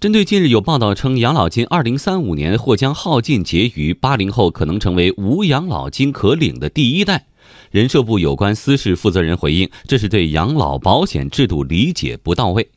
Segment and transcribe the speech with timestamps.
[0.00, 7.26] 针对近日有报道称养老金二零三五年或将耗尽结余，八零后可能成为无养老金可领的第一代，
[7.70, 12.70] 人社部有关司事负责人回应，这是对养老保险制度理解不到位。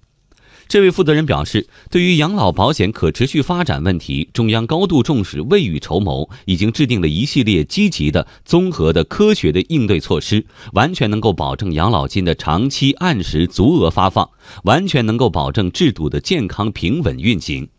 [0.67, 14.29] 这位负责人表示，对于养老保险可持续发展问题，中央高度重视，未雨绸缪，已经制定了一系列积极的、综合的、科学的应对措施，完全能够保证养老金的长期按时足额发放，
[14.63, 17.69] 完全能够保证制度的健康平稳运行。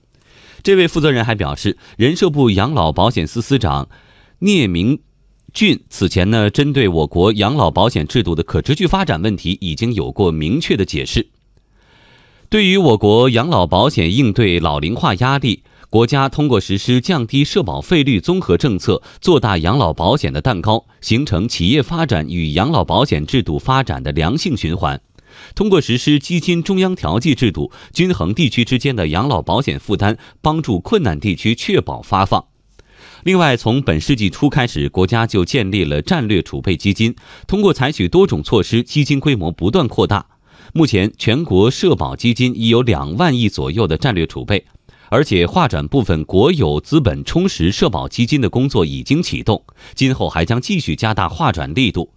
[0.62, 3.88] 这位负责人还表示，人社部养老保险司司长
[4.38, 5.00] 聂明
[5.52, 11.26] 俊此前呢，针对我国养老保险制度的可持续发展问题，已经有过明确的解释。
[12.54, 25.00] 对于我国养老保险应对老龄化压力，国家通过实施降低社保费率综合政策，做大养老保险的蛋糕，形成企业发展与养老保险制度发展的良性循环。
[25.56, 32.44] 通过实施基金中央调剂制度，均衡地区之间的养老保险负担，帮助困难地区确保发放。
[33.24, 37.16] 另外，从本世纪初开始，国家就建立了战略储备基金，
[37.48, 40.26] 通过采取多种措施，基金规模不断扩大。
[40.72, 44.64] 目前，全国社保基金已有两万亿左右的战略储备，
[45.08, 49.62] 而且划转部分国有资本充实社保基金的工作已经启动，
[49.94, 52.10] 今后还将继续加大划转力度。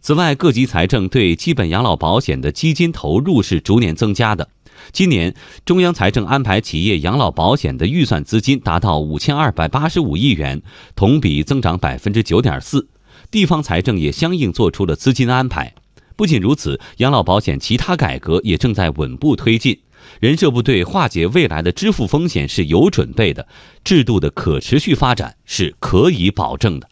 [0.00, 4.48] 此外，各级财政对基本养老保险的基金投入是逐年增加的。
[4.92, 10.62] 今年，中央财政安排企业养老保险的预算资金达到五千二百八十五亿元，
[10.94, 12.88] 同比增长百分之九点四，
[13.30, 15.74] 地方财政也相应做出了资金安排。
[16.16, 19.78] 不仅如此，养老保险其他改革也正在稳步推进。
[20.20, 23.46] 人社部对化解未来的支付风险是有准备的，
[23.84, 26.88] 制度的可持续发展是可以保证的。